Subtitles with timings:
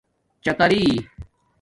[0.43, 0.83] چاتٰری